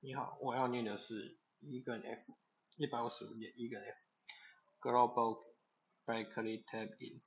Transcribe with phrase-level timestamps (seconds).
[0.00, 2.32] 你好，我要念的是一跟 F，
[2.76, 5.42] 一百五十五页一跟 F。Global
[6.04, 7.22] bakery tab in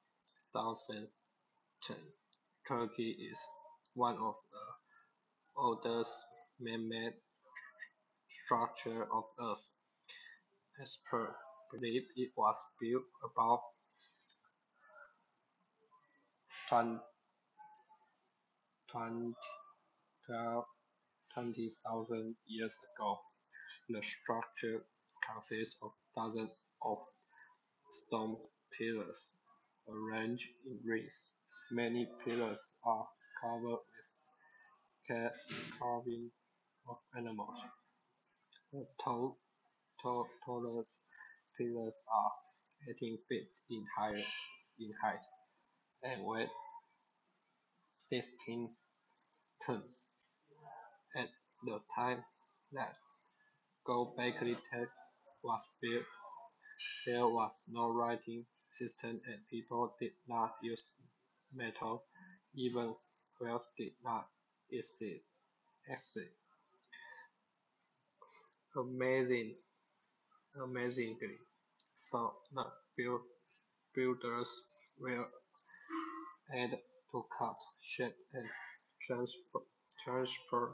[0.52, 1.10] southern
[2.68, 3.39] Turkey is
[3.96, 4.75] one of the
[5.55, 6.12] oldest
[6.60, 7.15] man-made
[8.29, 9.73] structure of Earth.
[10.79, 11.36] As per
[11.71, 13.61] belief, it was built about
[16.70, 17.00] 20,
[18.91, 19.34] 20,
[20.27, 20.66] 12,
[21.35, 23.19] 20,000 years ago.
[23.89, 24.85] The structure
[25.27, 26.50] consists of dozens
[26.85, 26.99] of
[27.90, 28.36] stone
[28.79, 29.27] pillars
[29.89, 31.14] arranged in rings.
[31.71, 33.06] Many pillars are
[33.41, 33.78] covered
[35.09, 35.33] with
[35.78, 36.31] carving
[36.89, 37.59] of animals.
[38.73, 39.39] The tall,
[40.03, 41.01] tall, tallest
[41.59, 42.33] pillars are
[42.91, 44.25] 18 feet in, higher,
[44.78, 45.25] in height
[46.03, 46.48] and weigh
[47.97, 48.70] 16
[49.64, 50.06] tons.
[51.64, 52.25] The time
[52.72, 52.94] that
[53.86, 54.91] Göbekli Tepe
[55.42, 56.05] was built,
[57.06, 58.45] there was no writing
[58.78, 60.83] system and people did not use
[61.55, 62.05] metal,
[62.55, 62.95] even
[63.41, 64.27] wealth did not
[64.70, 65.25] exist.
[68.77, 69.55] Amazing,
[70.62, 71.39] amazingly,
[71.98, 72.65] so the
[73.94, 74.48] builders
[75.00, 75.27] were
[76.55, 76.78] able
[77.12, 78.48] to cut, shape, and
[79.03, 79.61] transfer,
[80.05, 80.72] transfer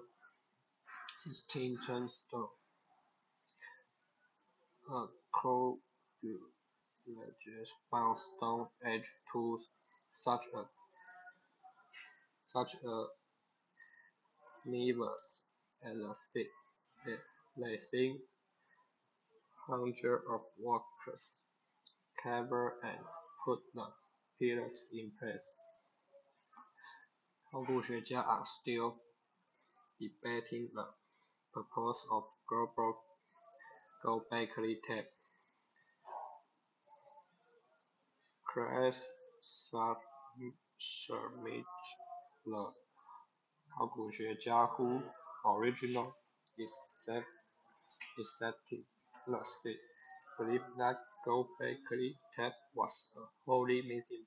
[1.17, 2.47] 16 ton stone.
[4.91, 5.77] A crow
[6.21, 9.69] villagers found stone edge tools
[10.15, 10.65] such as
[12.47, 13.05] such a
[14.65, 15.43] levers
[15.83, 16.47] and a stick.
[17.05, 17.15] They,
[17.57, 18.19] they think
[19.67, 21.31] hundreds of workers
[22.21, 22.97] cover and
[23.45, 23.85] put the
[24.39, 25.45] pillars in place.
[27.53, 28.95] 考古学家 are still
[29.99, 30.87] debating the
[31.58, 32.96] purpose of global
[34.04, 35.10] Gobekli Tepe.
[38.44, 39.04] Creates
[39.72, 39.96] the
[43.76, 45.02] 考古学家 who
[45.44, 46.14] original
[46.58, 47.26] exceptionalist
[50.38, 54.17] believe that Gobekli tab was a holy medium.